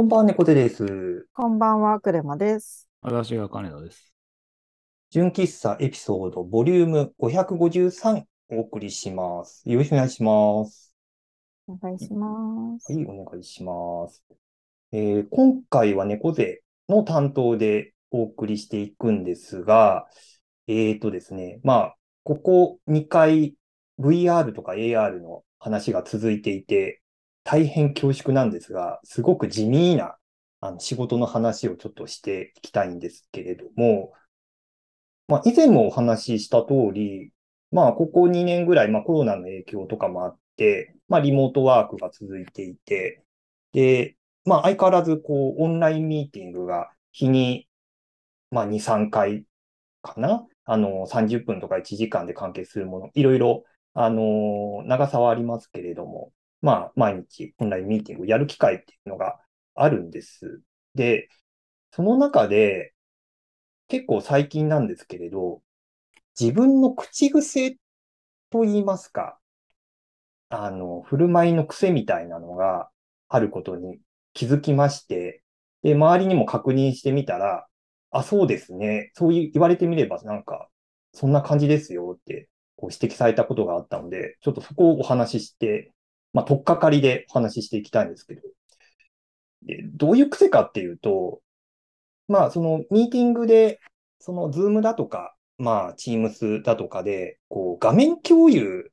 [0.00, 1.26] こんばんは、猫背です。
[1.34, 2.88] こんばんは、クレマです。
[3.02, 4.14] 私が金田です。
[5.10, 9.62] 純喫茶エピソードボリューム553お送りします。
[9.68, 10.96] よろしくお願いします。
[11.66, 12.90] お願いします。
[12.90, 14.24] はい、お願いします。
[14.92, 20.06] えー今回は猫背の担当でお送りしていくんですが、
[20.66, 23.54] えーとですね、まあ、ここ2回
[23.98, 26.99] VR とか AR の話が続いていて、
[27.50, 30.14] 大変恐縮なんですが、すごく地味な
[30.60, 34.12] あの仕事の話をちょっとしていきたいんですけれども、
[35.26, 37.32] まあ、以前もお話しした通り、
[37.72, 43.24] まあ、ここ2年ぐらい、まあ、コロナの影響とかもあって、まあ、リモートワークが続いていて、
[43.72, 47.66] で、まあ、相変わらず、こう、オンラインミーティングが日に、
[48.52, 49.44] まあ、2、3回
[50.02, 50.46] かな？
[50.66, 56.32] あの、30分とか1時間で完結するもの、いろいろ、あの、長さはありますけれども、
[56.62, 59.40] まあ、毎日オンラインミーティングをやる機会っていうのが
[59.74, 60.62] あるんです。
[60.94, 61.28] で、
[61.92, 62.94] その中で、
[63.88, 65.62] 結構最近なんですけれど、
[66.38, 67.72] 自分の口癖
[68.50, 69.38] と言いますか、
[70.48, 72.90] あの、振る舞いの癖みたいなのが
[73.28, 74.00] あることに
[74.32, 75.42] 気づきまして、
[75.82, 77.66] で、周りにも確認してみたら、
[78.10, 79.12] あ、そうですね。
[79.14, 80.68] そう言われてみれば、なんか、
[81.12, 85.92] そんな感じですよって、こう指摘されたことがあったので、ちょっとそこをお話しして、
[86.32, 88.42] まあ、とっかかりでお話ししていきたいんですけど、
[89.62, 91.40] でどういう癖かっていうと、
[92.28, 93.80] まあ、そのミーティングで、
[94.20, 98.90] そのズームだとか、まあ、チームスだとかで、こう、画面共有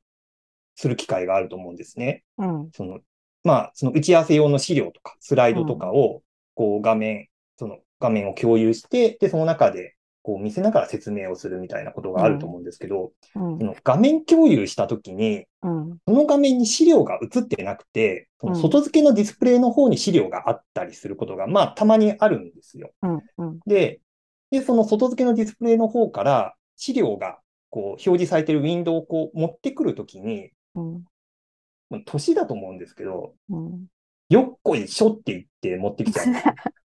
[0.74, 2.24] する機会があると思うんですね。
[2.38, 3.00] うん、その、
[3.44, 6.22] まあ、その打ち合わせ用の資料とか、スライドとかを、
[6.54, 9.94] こう、画面、その画面を共有して、で、その中で、
[10.28, 13.58] こう、見せながら説明をするみたいなことがあると思うんですけど、うん。
[13.58, 22.92] そ、の画面共有したときに、うん、その画面に資料が映ってなくて、その外付けのディスプレイの方に資料があったりすることが、まあ、たまにあるんですよ。
[23.66, 24.02] で、
[24.50, 27.38] で、その外付けのディスプレイの方から資料が、
[27.70, 33.86] こう、表示されているウィンドウをこう持ってくるときに、うん、年だと思うんですけど、うん。
[34.28, 36.54] よっこいしょって言って持ってきちゃうんですよ。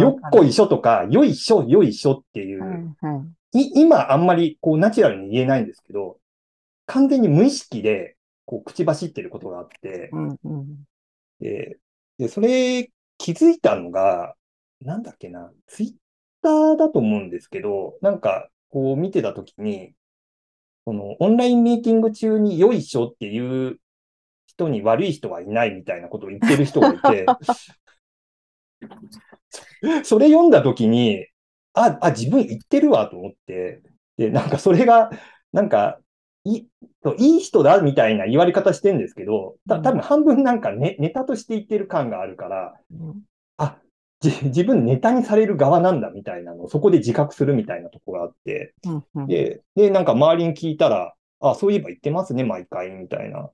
[0.00, 3.62] よっこいしょとか、よいしょ、よいしょっていう、はい、はい。
[3.62, 6.18] い今あんまりこうナチュラルに言えないんですけど、
[6.86, 8.16] 完全に無意識で
[8.46, 10.84] こう口走ってることがあって、うん、うん、
[11.40, 11.78] で、
[12.18, 14.34] で、それ気づいたのが、
[14.80, 15.92] なんだっけな、ツイッ
[16.42, 19.92] ターだと思うんですけど、なんかこう見てたときに、
[20.84, 23.78] このオンラインミーティング中によいしょっていう
[24.46, 27.26] 人に悪い人はいないみたいなことを言ってる人がいて、
[29.50, 29.62] そ
[30.04, 31.26] それ読んだときに、
[31.74, 33.82] あ、あ、自分言ってるわと思って、
[34.16, 35.10] で、なんかそれが、
[35.52, 36.00] なんか、
[36.44, 36.64] い
[37.18, 43.22] いい人だみたいな言われ方してるんですけど、た多分半分なんかネネタとして言ってる感があるから、うん
[43.58, 43.78] あ、
[44.20, 48.74] じ自分ネタにされる側なんだみたいなのをそこで自覚するみたいなとこがあって。
[49.26, 53.50] で、で、なんか周りに聞いたら、あ、そういえば言ってますね、毎回、みたいな。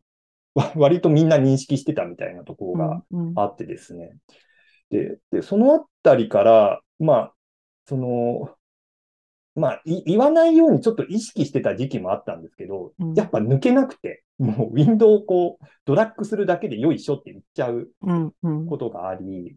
[0.54, 3.04] わ割とみんな認識してたみたいなところ
[3.34, 4.16] があってですね。
[4.90, 7.34] で、で、そのあたりから、まあ、
[7.86, 8.56] その、
[9.54, 18.66] まあ、い言わないようにちょっと意識してた時期もあったんですけど、うんやっぱ抜けなくて、もうウィンドウをこう、ドラッグするだけでよいしょって言っちゃううん、うん。
[18.66, 19.56] ことがあり、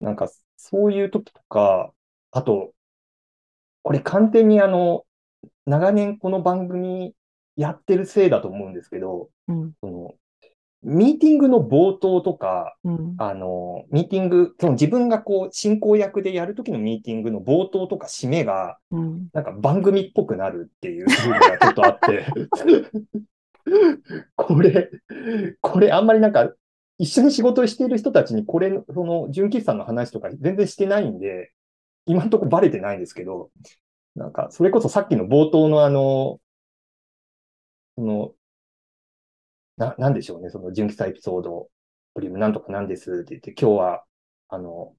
[0.00, 1.92] なんか、そういう時とか、
[2.30, 2.72] あと、
[3.82, 5.04] これ完全にあの、
[5.66, 7.14] 長年この番組
[7.56, 10.14] やってるせいだと思うんですけど、うん、その、
[10.82, 19.28] ミーティングの冒頭とか、うん、あの、ミーティング、その自分がこう、進行役でやるときのミーティングの冒頭とか締めが、うん。
[19.34, 22.26] なんか番組っぽくなるっていう部分がちょっとあって、
[24.36, 24.90] これ、
[25.60, 26.50] これあんまりなんか、
[26.98, 31.52] 一緒に仕事をしている人たちにこれ、その、純喫茶の話とか全然してないんで、
[32.06, 33.50] 今んとこバレてないんですけど、
[34.16, 36.40] なんか、それこそさっきの冒頭のあの、
[37.96, 38.32] その、
[39.80, 41.68] な、なんでしょうね、その純喫茶エピソード、
[42.14, 44.04] ボリュームなんとかなんですって言って、今日は、
[44.48, 44.92] あの、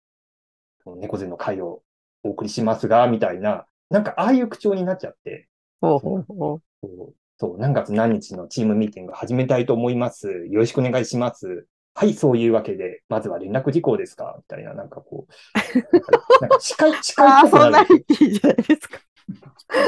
[0.97, 1.83] 猫背の会を
[2.23, 5.47] お送りしますが、みたいな、なんかああいう口調になっちゃって、
[5.81, 6.61] ほうほうほう。
[6.81, 10.27] そう、そう何月何日のチームミーティング始めたいと思います。
[10.49, 11.67] よろしくお願いします。
[11.93, 16.11] はい、そういうわけで、まずは連絡事項ですかみたいな、なんかこう、なんか
[16.41, 17.83] なんか司会、司 ああ、そんな。
[17.83, 17.87] に
[18.19, 18.99] いいじゃないですか。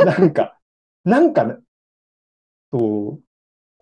[0.06, 0.60] なんか、
[1.04, 1.58] なんか、
[2.72, 3.33] そう、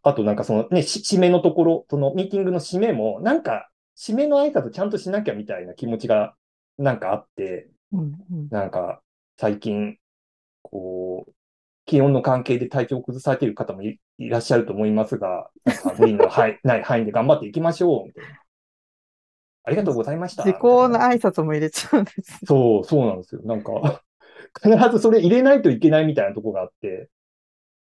[0.04, 6.36] あとなんかそのね、し締めのところ、そのミーティングの締めも、なんか、締めの挨拶ちゃんとしなきゃみたいな気持ちが
[6.78, 8.00] なんかあって、うん、
[8.32, 8.50] うん。
[8.50, 9.02] なんか、
[9.38, 9.98] 最近、
[10.64, 11.34] こう、
[11.86, 15.50] 気温の関係で体調を崩されている方もいいらっしゃると思いますが、
[15.98, 18.42] 無理の、 はい、ない範囲で頑張っていきましょう、みたいな。
[19.64, 20.44] ありがとうございました。
[20.44, 22.40] 時効の挨拶も入れちゃうんです。
[22.46, 23.42] そう、そうなんですよ。
[23.44, 24.04] なんか、
[24.64, 27.10] 必ずそれ入れないといけないみたいなとこがあって、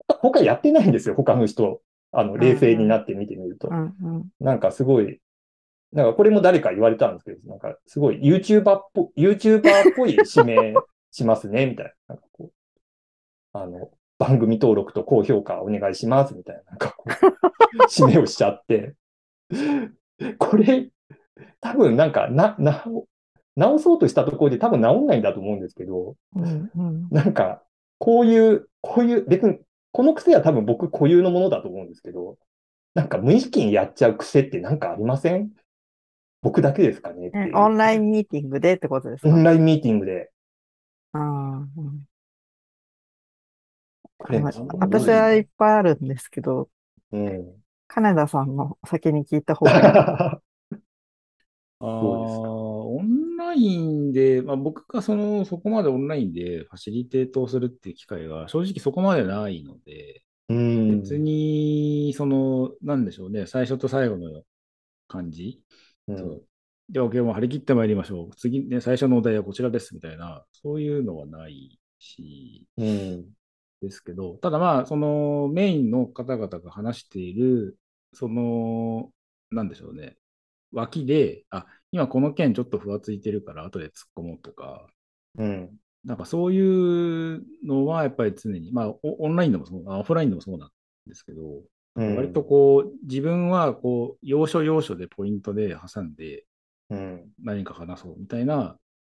[0.08, 1.80] 他やってないんですよ、他の人。
[2.12, 3.70] あの、冷静になって見てみると。
[4.40, 5.20] なんかすごい、
[5.92, 9.62] なんかこれも誰か言われたんですけど、なんかすごい YouTuber っぽ、YouTuber っ
[9.96, 10.74] ぽい指名
[11.10, 12.14] しますね、みたいな。
[12.14, 12.52] なんかこう、
[13.52, 17.12] あの、番組登録と高評価お願いします、みたいな、なんかこう、
[17.98, 18.94] 指名をしちゃって。
[20.38, 20.90] これ、
[21.60, 22.84] 多分なんか、な、な、
[23.56, 27.08] 直そうとしたところで多分直んないんだと思うんですけど、うんうん。
[27.10, 27.62] なんか、
[27.98, 29.58] こういう、こういう、別に、
[29.96, 32.36] この癖は多分僕固有のものだと思うんですけど、
[32.92, 35.52] なんか無意識にやっちゃう癖ってなんかありません？
[36.42, 39.28] 僕だけですかねオンラインミーティングでってことですか？
[39.30, 40.30] オンラインミーティングで。
[41.14, 41.68] うんうん
[44.18, 46.68] 私はいっぱいあるんですけど、
[47.12, 47.54] うん。
[47.88, 49.82] 金田さんの先に聞いた方がいい。
[49.82, 50.40] ああ、
[51.80, 61.00] そうですかオンラインで、まあ、僕がその、そこまでオンラインでファシリテートをするっていう機会が正直そこまでないので、うん。
[61.00, 64.42] 別に、その、なんでしょうね、最初と最後の
[65.08, 65.62] 感じ。
[66.08, 66.44] うんそう
[66.88, 68.36] では、今日も張り切ってまいりましょう。
[68.36, 73.24] 次、ね、最初のお題はこちらですみたいな、そういうのはないし、うん。
[73.82, 77.76] ですけど、ただまあ、そのメインの方々が話している、
[78.12, 79.10] その、
[79.50, 80.16] なんでしょうね、
[80.72, 81.66] 脇で、あ、
[81.96, 84.86] 今この件ちょっとふわついてるから後で突っ込もうとか、
[85.38, 85.70] うん。
[86.04, 90.70] なんかそういうのはやっぱり常に、まあ、オオンラインでもそう、あオフラインでもそうなん
[91.06, 91.40] ですけど、
[91.94, 92.16] うん。
[92.16, 96.44] 割とこう、自分はこう、要所要所でポイントで挟んで
[96.90, 97.30] うん。
[97.42, 98.76] 何か話そうみたいな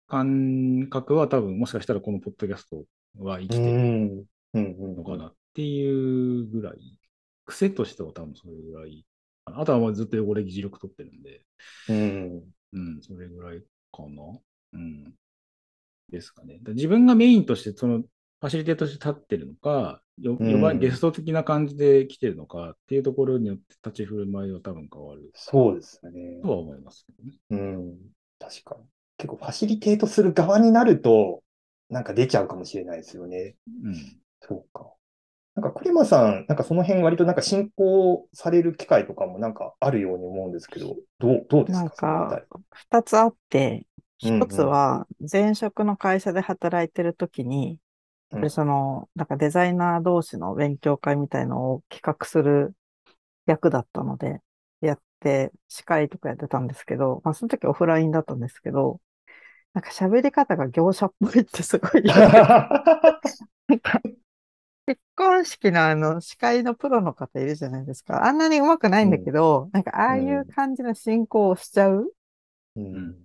[0.07, 2.85] 感覚は多分もしかしたらこのポッドキャスト
[3.19, 4.27] は生きうてる。
[4.55, 6.99] のかなっていうぐらい、
[7.47, 9.07] 癖としては多分それぐらい。
[9.47, 11.43] あとはもうずっと汚れ議事録取ってるんで、
[11.89, 12.43] うん。
[12.73, 14.39] うん、それぐらいかな。
[14.75, 15.15] うん。
[16.11, 16.59] ですかね。
[16.63, 26.51] だ自分がメインとして、その、ファシリテートとして立ってるのか、ようん呼ばゲスト的な感じで来てるのかっていうところによって立ち振る舞いは多分変わるそうですねと。
[26.51, 27.37] は思いますけどね。
[27.51, 27.97] うん。
[28.39, 28.85] 確かに。
[29.19, 31.43] 結構ファシリテートする側になると、
[31.89, 33.57] なんか出ちゃうかもしれないですよね。
[33.85, 33.95] うん。
[34.41, 34.93] そうか。
[35.57, 42.43] なんか、クリマさん、なんかその辺割となんか進行される機会とかもなんかあるように思うんですけど、どう、どうですなんか
[42.73, 43.87] 二つあって、
[44.23, 44.41] うんうん。
[44.43, 47.79] 一つは前職の会社で働いてる時に、
[48.33, 48.43] うん。
[48.43, 52.75] でその、なんかデザイナー同士の勉強会みたいのを企画する
[53.47, 54.41] 役だったので、
[54.83, 59.01] やって、司会とかやってたんですけど、まあその時オフラインだったんですけど、
[59.73, 62.03] なんか喋り方が業者っぽいってすごい
[64.87, 68.25] 結婚式のあの司会のプロの方いるじゃないですか。
[68.25, 72.13] あんなに上手くないんだけど、なんかああいう感じの進行をしちゃう。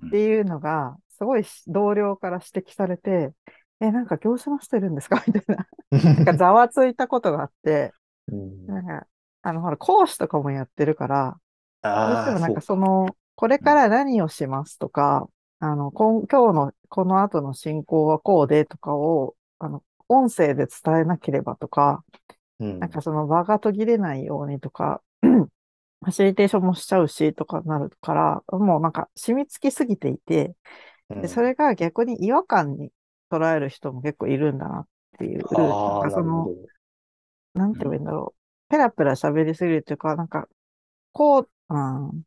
[0.07, 3.31] っていうのが、すごい同僚から指摘されて、
[3.79, 5.23] え、なんか業者の人いるんですか？
[5.27, 5.67] みたいな。
[5.91, 7.93] なんかざわついたことがあって、
[8.31, 8.67] うん。
[8.67, 9.07] なんか、
[9.41, 11.37] あの、ほら、講師とかもやってるから、
[11.83, 15.27] どうしてもなんかその、これから何をしますとか、
[15.59, 22.03] あの、今今日のこの後の進行はこうでとかを、あの、音声で伝えなければとか、
[22.59, 22.79] うん。
[22.79, 30.55] なんかその場が途切れないようにとか、 ファシリテーションもしちゃうしとかなるから、もうなんか染み付きすぎていて、
[31.09, 31.21] うん。
[31.21, 32.91] で、それが逆に違和感に
[33.31, 34.87] 捉える人も結構いるんだなっ
[35.17, 36.49] ていう、なんかその
[37.53, 38.41] なんて言えばいいんだろう。
[38.69, 40.47] ペラペラ喋りすぎるというか、なんか、
[41.11, 42.23] こう、うん、うん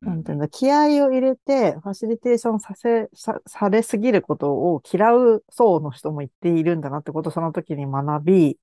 [0.00, 8.58] なんていうんだ、気合を入れて、ファシリテーションさせ、さ、されすぎることを嫌う層の人も言っているんだなってことをその時に学び、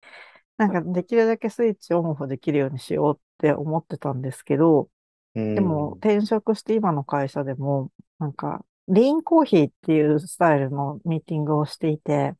[0.57, 4.89] なんかできるだけスイッチオンオフできるようにしようって思ってたんですけど、
[5.33, 12.35] ででも転職して今の会社でも、なんか、リーンコーヒーっていうスタイルのミーティングをしていて、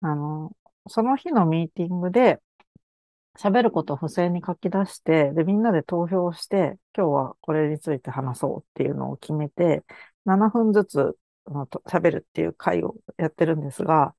[0.00, 0.52] あの、
[0.88, 2.40] その日のミーティングで、
[3.38, 9.84] 喋ることを付箋に書き出して、で、みんなで投票して、今日はこれについて話そうっていうのを決めて、
[10.24, 11.16] 7分ずつ
[11.86, 14.14] 喋るっていう会をやってるんですが、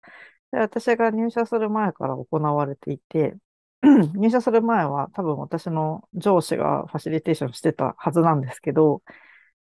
[0.51, 3.35] で私が入社する前から行われていて、
[4.15, 9.03] 入社する前は多分私の上司がファシリテーションしてたはずなんですけど、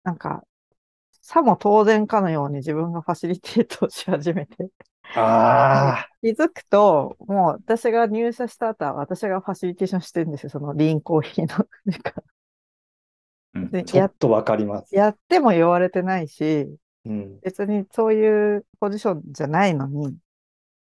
[0.03, 0.43] なんか、
[1.21, 4.69] さも当然かのように自分がファシリテートし始めて、
[5.03, 11.67] ああ、気づくと、もう私が入社した後は私がファシリテーションしてるんですよ、そのリーンコーヒーの。
[13.53, 14.95] うんちょっとわかります。
[14.95, 16.67] やっても言われてないし、
[17.05, 17.39] うん。
[17.41, 20.17] 別にそういうポジションじゃないのに、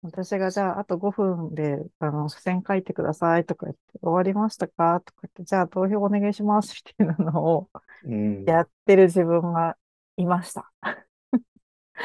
[0.02, 7.70] 私がじゃあ、あと5分で、あの、付箋書いてくださいとか言って、終わりましたかとか言って、じゃあ投票お願いしますみたいなのを
[8.06, 8.46] うん。
[8.46, 9.78] やってる自分が
[10.18, 10.72] いました。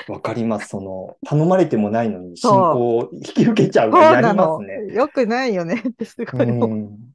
[0.08, 0.68] わかります。
[0.68, 4.94] その、頼まれてもないのに進行を引き受けちゃうそうがやりますね。。
[4.94, 6.68] よくないよね ってすごうい思う。
[6.68, 7.14] ん。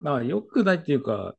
[0.00, 1.34] まあ、よくないっていうか、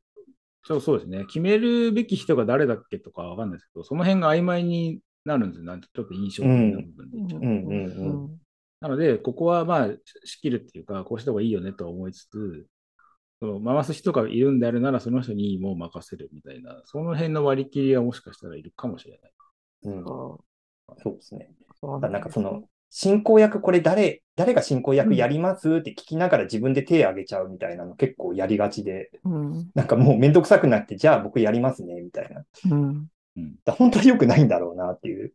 [0.64, 1.24] そうそうですね。
[1.26, 5.64] 決めるべき人が誰だっけとかわかんないですけど、その辺が曖昧になるんですよ。
[5.64, 7.46] なんてちょっと印象的な部分で言っちゃうと。
[7.46, 8.40] うんうんうん
[8.80, 9.88] なので、ここはまあ、
[10.24, 12.66] 仕切るっていうか、こうした方がいいよねとは思いつつ、
[13.40, 19.32] その回す人がいるんであるなら、その人にもう任せるみたいな、その辺の割り切りはもしかしたらいるかもしれない。
[19.84, 20.04] うん。
[20.04, 20.40] そ
[21.02, 21.50] そうですね。
[21.82, 32.44] なんかその、進行役これ誰、誰が進行役やりますって聞きながら自分で手挙げちゃうみたいなの結構やりがちで、うん、なんかもうめんどくさくなって、じゃあ僕やりますね、みたいな。
[32.70, 33.08] うん、
[33.64, 35.32] だ本当は良くないんだろうなっていう。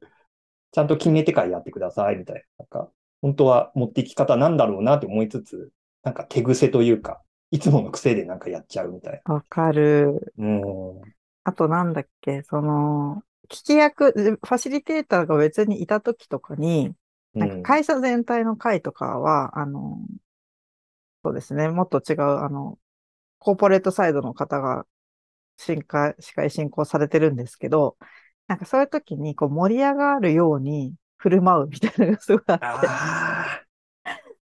[0.72, 2.42] ちゃんと決めてからやってください、みたいな。
[2.60, 2.90] なんか、
[3.22, 5.72] 本当は持っていき方なんだろうなって思いつつ、
[6.04, 7.22] なんか手癖というか、
[7.52, 10.34] いつもの癖でなんかやっちゃうみたいわかる。
[10.38, 10.48] な。
[10.48, 11.02] うん。
[11.44, 16.94] あとなんだっけ、その、聞き役、ファシリテーターが別にいた時とかに、
[17.38, 20.00] なんか会社全体の会とかは、あの、
[21.24, 22.78] そうですね、もっと違う、あの、
[23.40, 24.86] コーポレートサイドの方が
[25.58, 27.98] 進化、司会進行されてるんですけど、
[28.48, 32.98] なんかそういう時にこう盛り上がるように振る舞うみたいなのがすごいあって、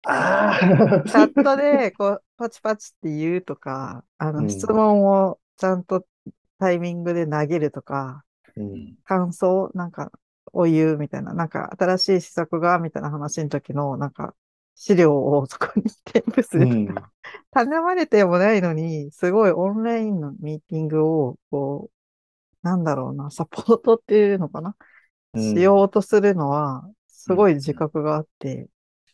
[0.04, 0.60] あ。
[1.06, 6.06] チャットでこうパチパチって言うとか、あのうん質問をちゃんと
[6.60, 8.35] タイミングで投げるとか、うん。
[9.04, 10.12] 感想なんか
[10.54, 14.34] を言うみたいな、なんか新しい施策がみたいな話の時のなんか
[14.76, 17.12] 資料をそこに添付するとか、
[17.52, 24.76] 頼まれてもないのに、すごいオンラインのミーティングを、こう、なんだろうな、サポートっていうのかな、
[25.34, 25.42] うん。
[25.42, 28.68] しようとするのは、すごい自覚があって、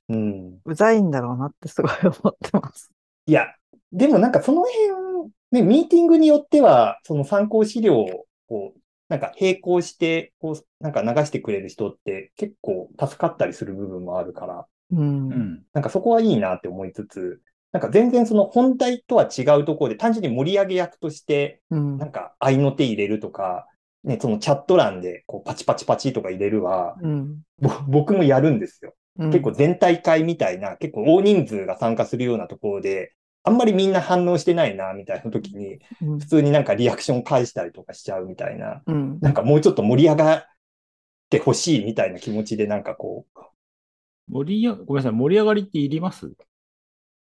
[0.10, 0.60] うん。
[0.66, 2.92] うざいんだろうなってすごい思ってます。
[3.28, 3.46] いや、
[3.92, 8.80] でもなんかその辺、ね、ミーティングによっては、その参考資料を、こう、
[9.12, 15.28] なんか並行して、こう、なんか流してくれる人って結構助かったりする部分もあるから、うん。
[15.28, 15.64] うん。
[15.74, 17.42] なんかそこはいいなって思いつつ、
[17.74, 23.68] なんか全然その本題とは違うところで単純に盛り上げ役として、うんなんか合いの手入れるとか、
[24.06, 27.42] ね、そのチャット欄でこうパチパチパチとか入れるは、うん。
[27.60, 28.94] ぼ僕もやるんですよ。
[29.20, 39.20] うん結構全体会みたいな、結構大人数が参加するようなところで、あんまりみんな反応してないな、みたいな時に、うん普通になんかリアクション返したりとかしちゃうみたいな、うん。
[39.22, 40.46] なんかもうちょっと盛り上がっ
[41.30, 43.40] てほしいみたいな気持ちでなんかこう、
[44.30, 46.32] 盛り上ごめんなさい、盛り上がりっていります？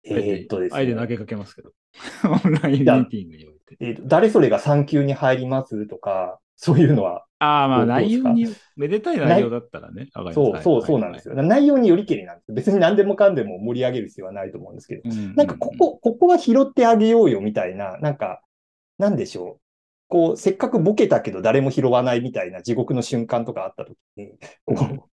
[0.04, 1.72] えーっとですね、あえて投げかけますけど。
[2.46, 3.78] オンラインミーティングにおいて。
[3.80, 5.88] えーと誰それが産休に入ります？
[5.88, 11.34] とか、そういうのは、ああ、まあ内容に、めでたい内容だったらね、そう、そう、そうなんですよ。
[11.34, 11.42] よ。
[11.42, 12.56] 内容によりけりなんですよ。
[12.56, 18.42] 別に何でもかんでも盛り上げる必要はないと思うんですけど、うんなんかこ、こ、ここは拾ってあげようよみたいな、なんか、
[19.00, 19.62] なんでしょう。
[20.08, 24.34] こう、せっかくボケたけど誰も拾わないみたいな地獄の瞬間とかあった時に、
[24.66, 24.76] こ
[25.08, 25.10] う、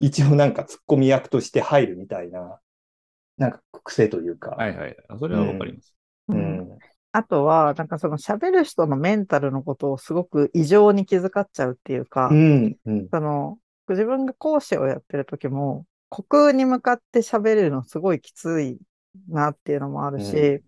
[0.00, 2.60] 一応なんかツッコミ役として入るみたいな、
[3.36, 4.52] なんか癖というか。
[4.52, 4.96] はいはい。
[5.18, 5.94] それはわかります。
[6.28, 6.78] ううんん。
[7.16, 12.76] あとは、なんかその喋る人のメンタルのことをすごく異常に気遣っちゃうっていうか、うん。
[12.84, 13.08] うん。
[13.08, 18.78] その、自分が講師をやってる時も、虚空に向かって喋るのすごいきつい
[19.28, 20.64] なっていうのもあるし、う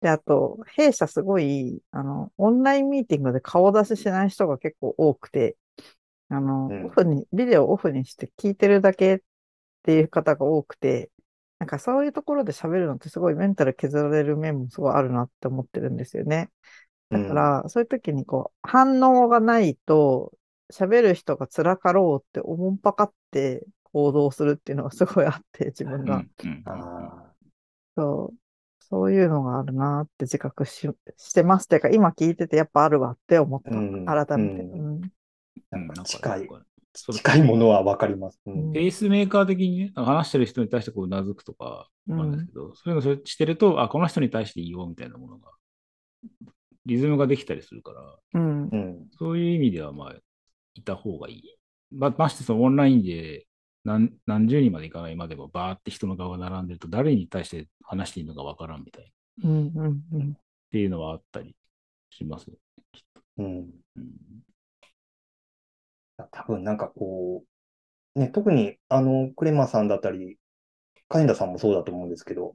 [0.00, 5.56] で、あと、弊社すごい、あの、オンラインミーティングで顔出ししない人が結構多くて、
[6.30, 9.18] あの、うんオフに、ビデオオフにして聞いてるだけっ
[9.84, 11.10] ていう方が多くて、
[11.58, 16.50] なんかそういうところで喋るのってすごいメンタル削られる面もすごいあるなって思ってるんですよね。
[17.10, 20.32] だから、そういう時にこう、反応がないと、
[20.72, 26.16] 喋る人が辛かろうって思んぱかって行動するっていうのがすごいあって、自分が。
[26.16, 27.32] うんうんあ
[27.96, 28.36] そう、
[28.80, 31.68] そういうのがあるなって自覚し、してます。
[31.68, 33.70] てか、今聞いててやっぱあるわって思った。
[33.70, 34.62] うん改めて。
[34.62, 35.08] ううんー
[35.70, 36.48] なんか近い、
[36.96, 38.40] 近いものはわかります。
[38.46, 38.72] うん。
[38.72, 45.50] ペースメーカー的にね、話してる人に対してこううなずくとか、なんですけど、そういうのそれしてると、あ、この人に対していいよみたいなものが、
[46.86, 48.76] リズムができたりするから、うんう。
[48.76, 49.08] ん。
[49.18, 50.14] そういう意味では、まあ、
[50.74, 51.42] いた方がいい。
[51.90, 53.46] まましてそのオンラインで
[53.84, 59.12] 何何十人までいかないまでもバーって人の顔が並んでると、誰に対して話していいのかわからんみたい
[59.42, 59.72] な、っうん。
[59.74, 60.04] うん。
[60.12, 60.36] うん。
[60.70, 61.54] ていうのはあったり
[62.10, 62.84] しますよね。
[62.92, 63.70] きっとうん。
[66.30, 67.44] 多分なんかこ
[68.14, 70.38] う、ね、特にあの、クレマさんだったり、
[71.08, 72.54] カインダさんもそうだと思うんですけど、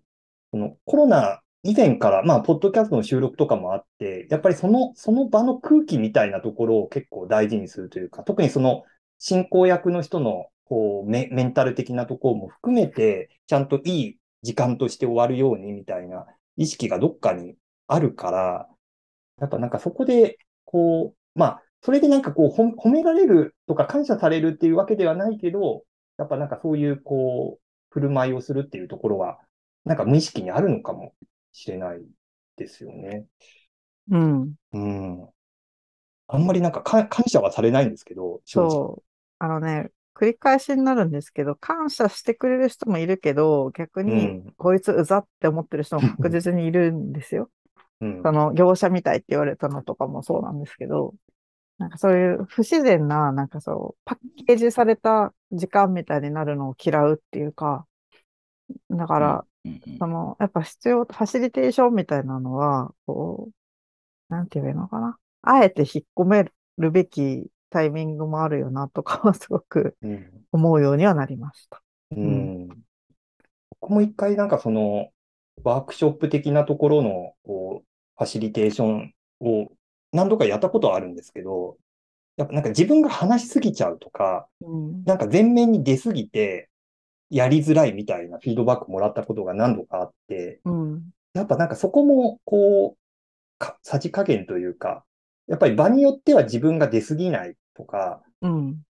[0.51, 8.83] このコロナ以前から、まあ、ポッドキャストの収録とかもあって、やっぱりその、その場の空気みたいなところを結構大事にするというか、特にその
[9.19, 16.25] 進行役の人のこうメ、メンタル的なところも含めて、ちゃんといい時間として終わるようにみたいな
[16.57, 17.55] 意識がどっかに
[17.87, 18.67] あるから、
[19.39, 25.83] やっぱなんかそこで、こう、まあ、それでなんかこう褒褒められるとか感謝されるっていうわけではないけど、
[26.17, 29.39] やっぱなんかそういうこう、振る舞いをするっていうところは、
[29.85, 31.15] なんか無意識にあるのかも
[31.51, 32.01] しれない
[32.55, 33.25] ですよね。
[34.09, 34.55] うん。
[34.73, 35.29] うん。
[36.27, 38.79] あんまりなんかか感謝はされないんですけど、正直。
[38.79, 39.03] そう。
[39.39, 44.55] あのね、繰り返しになるんですけど、感謝してくれる人もいるけど、逆うに、ん。
[44.57, 47.49] こいつうざって思ってる人も 確実にいるんですよ。
[48.01, 48.23] うん。
[48.23, 51.15] その業者みたいって言われたのとかもそうなんですけど、
[51.81, 57.87] なんかそういう不自然な、なんかそう、パッケージされた時間みたいになるのを嫌うっていうか、
[58.91, 63.49] だから、うんうんその、やっぱ必要、ファシリテーションみたいなのは、こ
[64.29, 65.17] う、なんて言えばいいのかな。
[65.41, 70.45] あえて引っ込めるべきタイミングもあるよなとかは すごくうん。
[70.51, 71.81] 思うようにはなりました。
[72.11, 72.67] うん。
[73.79, 75.09] 僕も一回なんかその、
[75.63, 77.85] ワークショップ的なところの、こう、
[78.17, 79.71] ファシリテーションを
[80.11, 81.77] 何度かやったことはあるんですけど、
[82.37, 85.03] やっぱなんか自分が話しすぎちゃうとか、うん。
[85.05, 86.69] なんか前面に出すぎて、
[87.29, 91.03] やりづらいみたいなフィードバックもらったことが何度かあって、うん。
[91.33, 92.97] やっぱなんかそこも、こう、
[93.57, 95.05] か、さじ加減というか、
[95.47, 98.81] やっぱり場によっては自分が出すぎないとか、うん。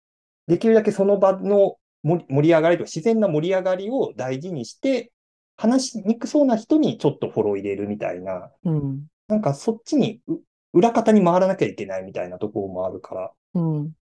[0.47, 5.13] できるだけその場の盛り上がりとか自然な盛り上がりを大事にして、
[5.57, 9.07] 話しにくそうな人にちょっとフォロー入れるみたいな、うん。
[9.29, 10.39] なんかそっちにう
[10.73, 13.95] 裏方に回らなきゃいけないみたいなところもあるから、うん。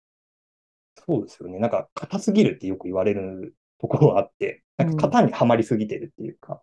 [1.08, 1.60] そうですよね。
[1.60, 6.62] なんか硬すぎるってよく言われるところはあって、なんか型にはまりすぎてるっていうか、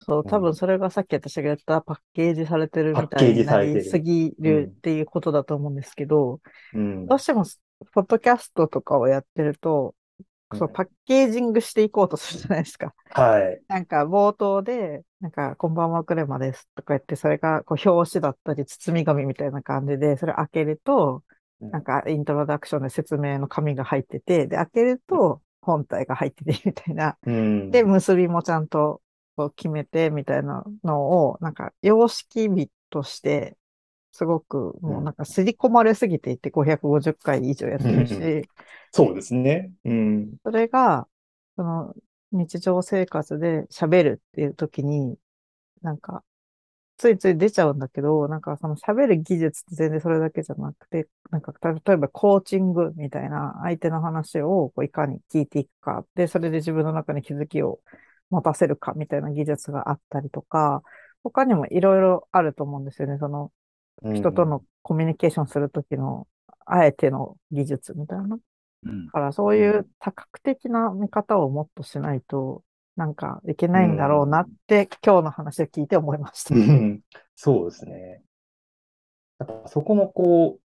[0.00, 6.40] そう、多うん分それがさっき私が言ったパッケージされてるみパッケーたいにジされてるなりすぎるっていうことだと思うんですけど、
[6.72, 7.10] うん。
[7.10, 7.44] どうしても、
[7.92, 9.94] ポッドキャストとかをやってると、
[10.54, 12.94] そう、うんパッケージングしていこうとするじゃないですか。
[13.10, 13.62] はい。
[13.68, 21.24] なんか冒頭で、なんか、こんばんはクレマですとか言って、それがこう表紙だったり、包み紙みたいな感じで、それ開けると、
[21.60, 27.16] うんなんかイントロダクションで説明の紙が入ってて、で、開けると本体が入っててみたいな。
[27.26, 27.70] うん。
[27.70, 29.02] で、結びもちゃんと
[29.36, 33.56] こう決めてみたいなのを、なんか様式美として、
[34.12, 38.48] すごくもうなんか刷り込まれすぎていて550回以上やってるし、
[38.92, 39.72] そうですね。
[39.84, 40.34] うん。
[40.44, 41.06] それが、
[41.56, 41.94] その
[42.32, 45.16] 日常生活で喋るっていう時に、
[45.82, 46.24] なんか、
[46.96, 57.80] ついつい出ちゃうんだけど、なんかその喋る技術って全然それだけじゃなくて、なんか例えばコーチングみたいな相手の話をこういかに聞いていくか、で、それで自分の中に気づきを
[58.28, 60.82] 持たせるかみたいな技術があったりとか、
[61.22, 63.16] 他にもいろいろあると思うんですよね。
[63.18, 63.50] その
[64.02, 66.26] 人とのコミュニケーションするときの、
[66.66, 68.38] あえての技術みたいな。
[68.84, 72.62] うんだからそういう多角的な見方をもっとしないと、
[72.96, 76.54] なんかいけないんだろうなって、今日の話を聞いて思いました。
[76.54, 77.00] うん
[77.34, 78.22] そうですね。
[79.38, 80.60] やっぱそこのこう、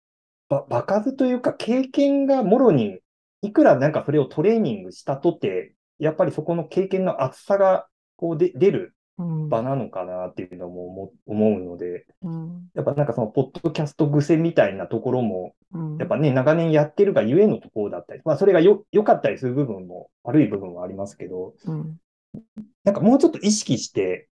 [0.48, 3.00] ば、場数というか経験がもろに、
[3.42, 8.94] いくらなんかそれをトレーニングしたとて、やっぱりそこの経験の厚さがこうで出るうん。
[9.18, 12.70] 場なのかなっていうのも思思うので、うん。
[12.74, 21.96] やっぱなんかそのポッドキャスト癖みたいなところも、うんやっぱね、長年やってるがゆえのところだったり、まあそれがよ、良かったりする部分も悪い部分もありますけど、うん。
[22.84, 24.28] なんかもうちょっと意識して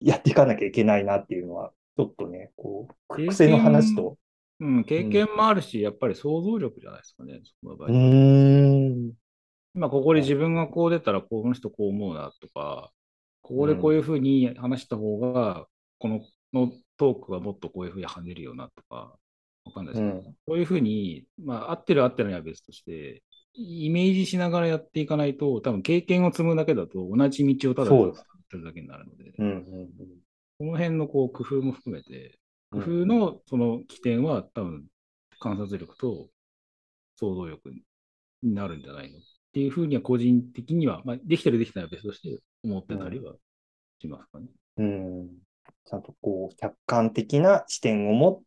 [0.00, 4.16] やっていかなきゃいけないなっていうのは、ちょっとね、こう、癖の話と。
[4.60, 9.12] うん、経験もあるし、やっぱり想像力じゃないですかね、その場合うーん。
[9.74, 12.92] 今ここで自分がこう出たらこの人こう思うなとか、
[13.44, 15.66] ここでこういうふうに話した方が、
[15.98, 16.22] この
[16.54, 19.16] のトークがもっとこういうふうに跳ねるよなとか、
[19.66, 20.24] わかんないですけど、うん。
[20.24, 28.20] こういうふうに、まあ合ってる合ってないは別として、イメージしながらやっていかないと、多分経験を積むだけだと同じ道をただそうです。
[28.20, 29.88] ってるだけになるので、うんうん
[30.56, 32.38] この辺のこう工夫も含めて、
[32.70, 32.82] うん。
[32.82, 34.84] 工夫のその起点は多分
[35.40, 36.28] 観察力と
[37.18, 37.70] 想像力
[38.42, 39.20] になるんじゃないのっ
[39.52, 43.34] ていうふうには個人的には、まあ、できてるできてないは別として思ってたりは
[44.00, 44.46] しますかね。
[44.78, 45.28] うん。
[45.84, 48.42] ちゃんとこう、客観的な視点をも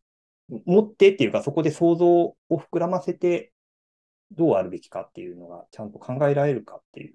[0.66, 3.52] 持ってっていうか、そこで想像を膨らませて、
[4.32, 7.14] どうあるべきかっていうのが、ちゃんと考えられるかっていう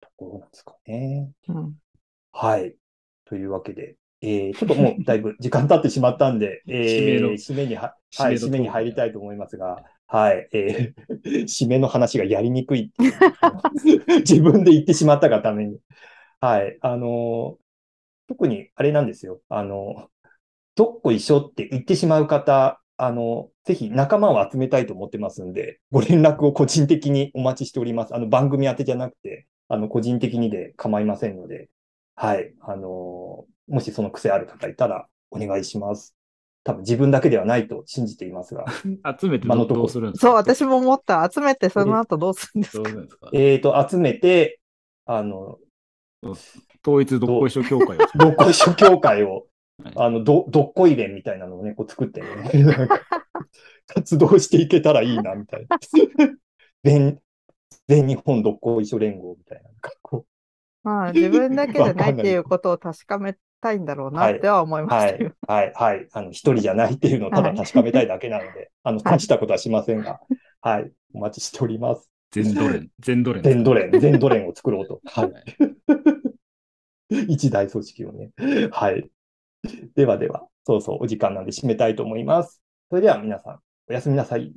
[0.00, 1.30] ところなんですかね。
[1.48, 1.74] うん。
[2.32, 2.76] はい。
[3.26, 13.12] というわけで、えーちょっともうだいぶ時間経ってしまったんで、えー 締めには、はい、締めに入りたいと思いますが、はい、えー 締めの話がやりにくいって
[14.20, 15.78] 自分で言ってしまったがために。
[16.40, 17.58] はい、あの
[18.28, 19.40] 特にあれなんですよ。
[19.48, 20.10] あの、
[20.74, 28.14] どっこいしょって言ってしまう方あの、ぜひ仲間を集めたいと思ってますんで、ご連絡を個人的にお待ちしております。
[28.14, 31.70] あの、番組宛てじゃなくて、あの、個人的にで構いませんので、
[32.14, 32.54] はい。
[32.60, 36.14] あの、もしその癖ある方いたらお願いします。
[36.64, 38.64] 多分自分だけではないと信じていますが。
[39.20, 40.26] 集めて今のとこどうするんですか？
[40.28, 41.28] そう、私も思った。
[41.30, 43.30] 集めてその後どうするんですか？
[43.32, 44.60] えっと、集めて、
[45.06, 45.58] あの、
[46.86, 48.00] 統一どっこいしょ協会を。
[48.16, 49.46] どっこいしょ協会を
[49.82, 52.28] はい、あの、ど、どっこい連みたいなのをね、こう作ってね、
[53.88, 55.78] 活動していけたらいいな、みたいな。
[56.84, 57.18] 全、
[57.88, 59.64] 全日本どっこいしょ連合みたいな。
[59.64, 60.24] なんかこ
[60.84, 66.08] まあ、自分だけじゃないっていうことを確かめたいんだろうなっては思いうまはいしたよ。、はい、はい。
[66.12, 70.20] あの、一人じゃないっていうのをただ確かめたいだけなので、あの、大したことはしませんが、
[70.60, 72.10] はい、お待ちしております。
[72.30, 72.88] 全ドレン。
[73.00, 73.42] 全ドレン。
[73.42, 75.00] 全ドレン、全ドレンを作ろうと。
[75.06, 75.32] は はい
[77.10, 77.24] い。
[77.32, 78.30] 一大組織をね。
[78.70, 79.10] はい。
[79.94, 82.62] ではでは、そうそう、お時間なんで締めたいと思います。
[82.90, 84.52] それでは皆さん、おやすみなさい。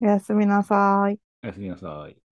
[0.00, 1.18] おやすみなさい。
[1.42, 2.25] おやすみなさい。